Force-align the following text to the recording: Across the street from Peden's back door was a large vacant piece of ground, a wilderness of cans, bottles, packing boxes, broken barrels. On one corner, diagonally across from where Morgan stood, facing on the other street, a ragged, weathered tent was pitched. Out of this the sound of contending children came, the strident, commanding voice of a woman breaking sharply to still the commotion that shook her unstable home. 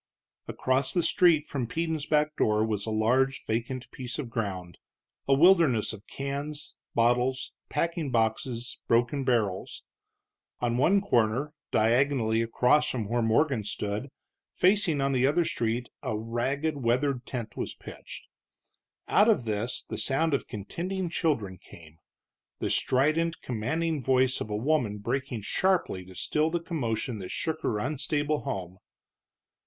Across 0.47 0.95
the 0.95 1.03
street 1.03 1.45
from 1.45 1.67
Peden's 1.67 2.07
back 2.07 2.35
door 2.35 2.65
was 2.65 2.87
a 2.87 2.89
large 2.89 3.45
vacant 3.45 3.85
piece 3.91 4.17
of 4.17 4.31
ground, 4.31 4.79
a 5.27 5.35
wilderness 5.35 5.93
of 5.93 6.07
cans, 6.07 6.73
bottles, 6.95 7.51
packing 7.69 8.09
boxes, 8.09 8.79
broken 8.87 9.23
barrels. 9.23 9.83
On 10.59 10.77
one 10.77 11.01
corner, 11.01 11.53
diagonally 11.69 12.41
across 12.41 12.89
from 12.89 13.07
where 13.09 13.21
Morgan 13.21 13.63
stood, 13.63 14.09
facing 14.55 15.01
on 15.01 15.11
the 15.11 15.27
other 15.27 15.45
street, 15.45 15.87
a 16.01 16.17
ragged, 16.17 16.77
weathered 16.77 17.27
tent 17.27 17.55
was 17.55 17.75
pitched. 17.75 18.25
Out 19.07 19.29
of 19.29 19.45
this 19.45 19.83
the 19.83 19.99
sound 19.99 20.33
of 20.33 20.47
contending 20.47 21.11
children 21.11 21.59
came, 21.59 21.99
the 22.57 22.71
strident, 22.71 23.43
commanding 23.43 24.01
voice 24.01 24.41
of 24.41 24.49
a 24.49 24.55
woman 24.57 24.97
breaking 24.97 25.43
sharply 25.43 26.03
to 26.05 26.15
still 26.15 26.49
the 26.49 26.59
commotion 26.59 27.19
that 27.19 27.29
shook 27.29 27.61
her 27.61 27.77
unstable 27.77 28.39
home. 28.45 28.79